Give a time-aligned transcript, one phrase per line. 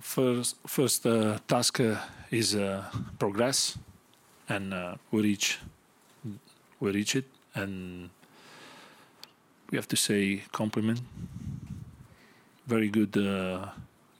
[0.00, 1.96] first, first uh, task uh,
[2.30, 2.84] is uh,
[3.18, 3.78] progress,
[4.48, 5.58] and uh, we reach,
[6.80, 8.10] we reach it, and
[9.70, 11.00] we have to say compliment.
[12.66, 13.70] Very good uh,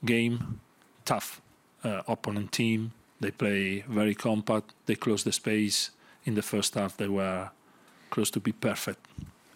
[0.05, 0.59] game,
[1.05, 1.41] tough
[1.83, 2.91] uh, opponent team.
[3.19, 4.73] They play very compact.
[4.85, 5.91] They close the space.
[6.25, 7.49] In the first half, they were
[8.09, 9.05] close to be perfect.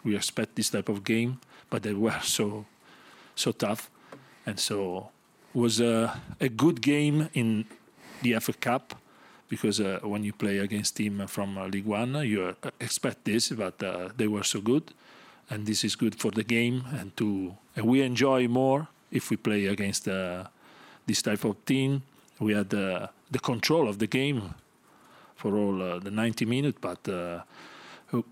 [0.03, 2.65] We expect this type of game, but they were so,
[3.35, 3.89] so tough,
[4.45, 5.09] and so
[5.53, 7.65] was a, a good game in
[8.21, 8.95] the FA Cup
[9.49, 13.49] because uh, when you play against team from uh, League One, you uh, expect this,
[13.49, 14.83] but uh, they were so good,
[15.49, 19.37] and this is good for the game, and to and we enjoy more if we
[19.37, 20.45] play against uh,
[21.05, 22.01] this type of team.
[22.39, 24.55] We had uh, the control of the game
[25.35, 27.07] for all the 90 minutes, but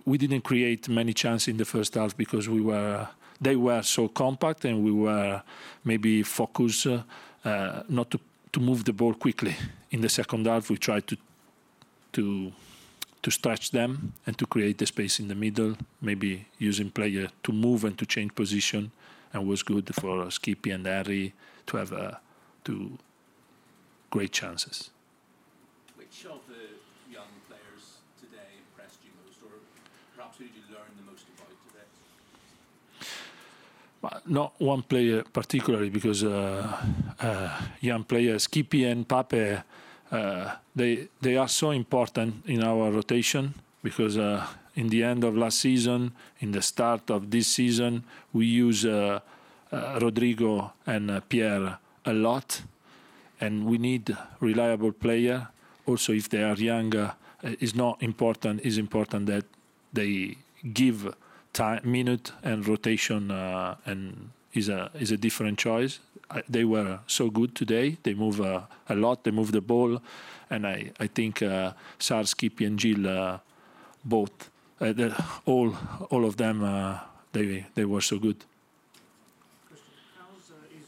[0.06, 3.08] we didn't create many chances in the first half because we were
[3.41, 5.41] they were so compact and we were
[5.84, 8.19] maybe focused uh, not to
[8.52, 9.56] to move the ball quickly.
[9.91, 11.18] In the second half, we tried to
[12.13, 12.52] to
[13.22, 17.52] to stretch them and to create the space in the middle, maybe using player to
[17.52, 18.91] move and to change position,
[19.34, 21.34] and was good for Skippy and Harry
[21.68, 22.12] to have uh,
[22.63, 22.97] two
[24.09, 24.90] great chances.
[25.96, 26.66] Which of the
[27.13, 29.59] young players today impressed you most, or
[30.16, 31.88] perhaps who did you learn the most about today?
[34.26, 36.78] Not one player particularly because uh,
[37.20, 39.62] uh, young players, Skippy and Pape,
[40.12, 43.54] uh, they they are so important in our rotation
[43.84, 44.18] because
[44.76, 48.04] in the end of last season, in the start of this season,
[48.34, 48.86] we use
[49.72, 52.62] Rodrigo and Pierre a lot,
[53.40, 55.48] and we need reliable player.
[55.86, 57.14] Also, if they are young, uh,
[57.60, 58.62] is not important.
[58.62, 59.46] Is important that
[59.94, 60.38] they
[60.74, 61.14] give
[61.54, 66.00] time, minute and rotation, uh, and is a is a different choice.
[66.30, 67.98] I, they were so good today.
[68.04, 69.24] They move uh, a lot.
[69.24, 70.02] They move the ball,
[70.50, 71.74] and I I think uh,
[72.10, 73.40] and Gil uh,
[74.04, 74.94] both uh,
[75.46, 75.76] all
[76.10, 77.00] all of them uh,
[77.32, 78.38] they they were so good.
[80.74, 80.88] Is.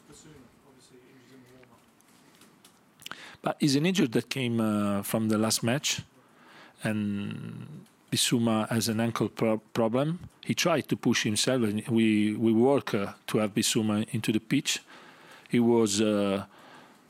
[3.42, 6.02] But he's an injury that came uh, from the last match,
[6.84, 10.20] and Bissouma has an ankle pro- problem.
[10.46, 14.40] He tried to push himself, and we we work uh, to have Bissouma into the
[14.40, 14.82] pitch.
[15.50, 16.46] He was uh,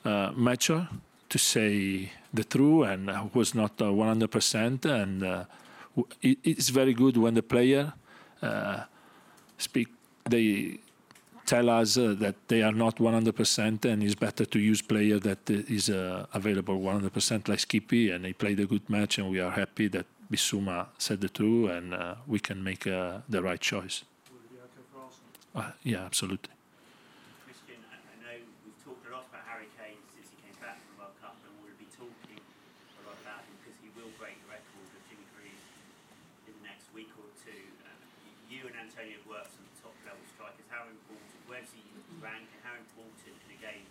[0.06, 0.88] uh, mature,
[1.28, 4.86] to say the truth, and uh, was not uh, 100%.
[4.86, 5.44] And uh,
[6.22, 7.92] it, it's very good when the player
[8.42, 8.84] uh,
[9.58, 9.90] speak.
[10.30, 10.80] They
[11.46, 15.42] tell us uh, that they are not 100% and it's better to use player that
[15.50, 19.52] uh, uh, available 100% like Skippy and he played a good match and we are
[19.52, 24.04] happy that Bissouma said the truth and uh, we can make uh, the right choice.
[24.32, 25.30] Will it be okay for Arsenal?
[25.54, 26.54] Uh, yeah, absolutely.
[27.46, 28.36] Cristian, I I know
[28.66, 31.38] we've talked a lot about Harry Kane since he came back from the World Cup,
[31.46, 35.02] and we'll be talking a lot about him because he will break the record of
[35.12, 35.66] Jimmy Greaves
[36.50, 37.64] in the next week or two.
[37.86, 38.00] Um,
[38.50, 40.66] you and Antonio have worked some top level strikers.
[40.74, 41.86] How important, where does he
[42.18, 43.86] rank, and how important in a game,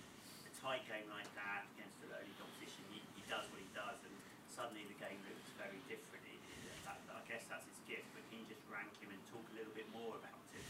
[0.48, 3.98] a tight game like that against a early competition, he, he does what he does,
[4.02, 4.14] and
[4.50, 6.24] suddenly the game looks very different.
[6.26, 6.58] It, it,
[6.88, 9.54] that, I guess that's his gift, but can you just rank him and talk a
[9.58, 10.66] little bit more about it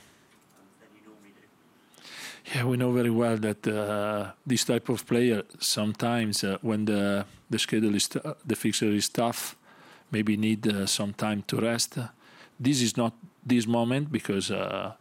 [0.58, 1.46] um, than you normally do?
[2.54, 7.24] Yeah, we know very well that uh, this type of player sometimes uh, when the
[7.48, 8.08] the schedule is
[8.46, 9.56] the fixture is tough,
[10.10, 11.98] maybe need uh, some time to rest.
[12.60, 13.14] This is not
[13.46, 14.92] this moment because uh,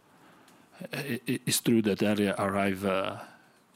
[1.26, 3.16] it's true that Harry arrived uh,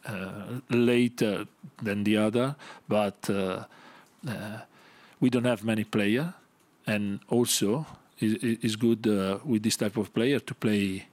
[0.06, 1.46] uh, later
[1.82, 2.56] than the other,
[2.88, 3.28] but
[5.20, 6.32] we don't have many players,
[6.86, 7.84] and also
[8.20, 9.04] it's good
[9.44, 11.06] with this type of player to play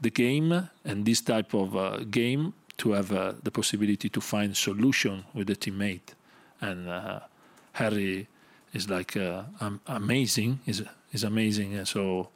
[0.00, 5.46] the game and this type of game to have the possibility to find solution with
[5.46, 6.14] the teammate,
[6.60, 6.88] and
[7.72, 8.28] Harry
[8.72, 10.60] is like um, amazing.
[10.66, 10.82] is
[11.12, 11.74] is amazing.
[11.74, 12.28] And so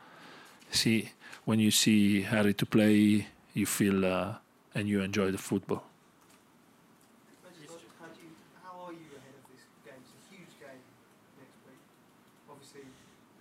[0.70, 1.10] see
[1.44, 4.34] when you see Harry to play, you feel uh,
[4.74, 5.82] and you enjoy the football.
[7.98, 8.30] How, you,
[8.62, 10.00] how are you ahead of this game?
[10.00, 10.84] It's a huge game
[11.36, 11.82] next week.
[12.48, 12.86] Obviously,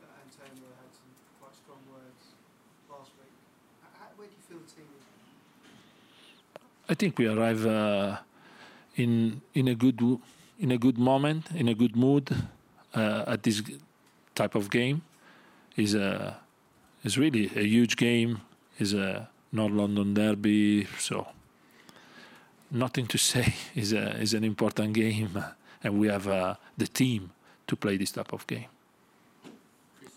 [0.02, 2.36] uh, Antonio had some quite strong words
[2.90, 3.32] last week.
[4.30, 4.86] Do you feel team?
[6.88, 8.18] I think we arrive uh,
[8.96, 10.00] in in a good
[10.60, 12.30] in a good moment, in a good mood
[12.94, 13.62] uh, at this
[14.36, 15.02] type of game.
[15.76, 16.38] Is a
[17.04, 18.42] is really a huge game.
[18.78, 21.28] Is a North London derby, so
[22.72, 23.54] nothing to say.
[23.76, 25.44] is a is an important game,
[25.84, 27.32] and we have uh, the team
[27.68, 28.70] to play this type of game.
[29.98, 30.14] Chris,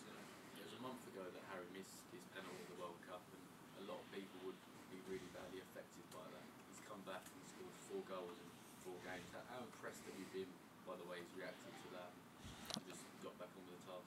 [0.58, 3.44] it was a month ago that Harry missed his penalty in the World Cup, and
[3.82, 4.58] a lot of people would
[4.91, 6.44] be really badly affected by that.
[6.73, 8.49] He's come back and scored four goals in
[8.83, 9.31] four games.
[9.33, 10.51] How impressed have you been
[10.87, 12.11] by the way he's reacted to that?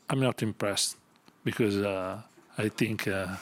[0.10, 0.98] I'm not impressed
[1.44, 1.78] because.
[1.78, 2.22] Uh,
[2.58, 3.36] I think uh,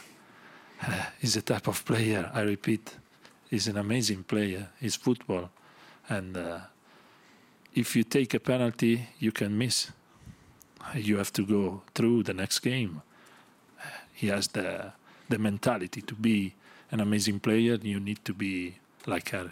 [1.19, 2.31] he's a type of player.
[2.33, 2.95] I repeat,
[3.49, 4.69] he's an amazing player.
[4.79, 5.49] He's football,
[6.09, 6.59] and uh,
[7.75, 9.91] if you take a penalty, you can miss.
[10.95, 13.01] You have to go through the next game.
[14.13, 14.93] He has the
[15.29, 16.55] the mentality to be
[16.91, 17.77] an amazing player.
[17.81, 19.51] You need to be like Harry.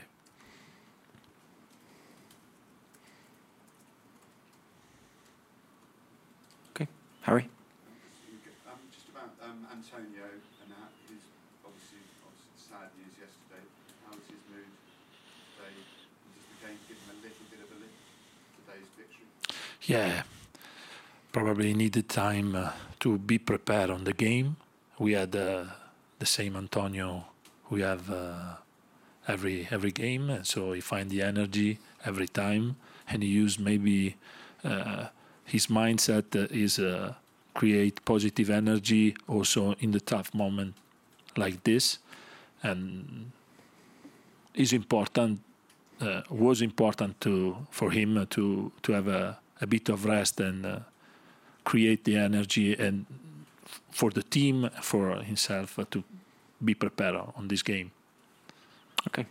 [7.22, 7.48] Okay, Harry.
[9.72, 10.26] Antonio
[10.62, 10.74] and
[11.10, 11.22] his
[11.66, 13.64] obviously, obviously sad news yesterday.
[14.06, 14.70] How was his mood
[15.58, 15.74] today?
[16.34, 17.98] Does the game give him a little bit of a lift
[18.58, 19.26] today's victory?
[19.82, 20.24] Yeah,
[21.32, 22.72] probably needed time uh,
[23.02, 24.58] to be prepared on the game.
[25.00, 25.66] We had uh,
[26.20, 27.26] the same Antonio
[27.70, 28.56] we have uh,
[29.28, 32.76] every every game, so he find the energy every time,
[33.08, 34.16] and he used maybe
[34.64, 35.08] uh,
[35.52, 37.14] his mindset is uh,
[37.54, 40.74] create positive energy also in the tough moment
[41.36, 42.00] like this.
[42.64, 43.32] And
[44.54, 45.42] is important
[46.00, 50.66] uh, was important to for him to to have a, a bit of rest and
[50.66, 50.80] uh,
[51.64, 53.06] create the energy and
[53.92, 56.04] for the team for himself uh, to
[56.64, 57.92] be prepared on this game.
[59.08, 59.26] Okay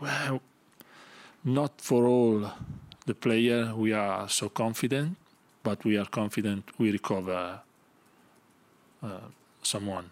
[0.00, 0.40] Well,
[1.44, 2.52] not for all
[3.06, 5.16] the player we are so confident,
[5.62, 7.60] but we are confident we recover
[9.02, 9.08] uh,
[9.62, 10.10] someone.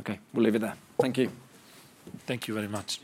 [0.00, 0.74] Okay, we'll leave it there.
[0.98, 1.30] Thank you.
[2.26, 3.00] Thank you very much.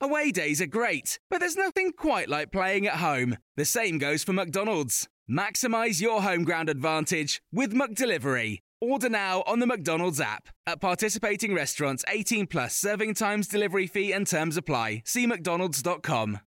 [0.00, 3.36] Away days are great, but there's nothing quite like playing at home.
[3.56, 5.08] The same goes for McDonald's.
[5.30, 8.58] Maximize your home ground advantage with McDelivery.
[8.82, 10.48] Order now on the McDonald's app.
[10.66, 15.04] At participating restaurants, 18 plus serving times, delivery fee, and terms apply.
[15.04, 16.40] See McDonald's.com.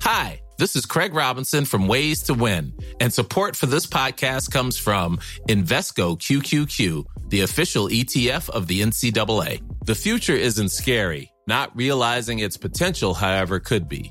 [0.00, 4.78] Hi, this is Craig Robinson from Ways to Win, and support for this podcast comes
[4.78, 9.60] from Invesco QQQ, the official ETF of the NCAA.
[9.84, 14.10] The future isn't scary, not realizing its potential, however, could be.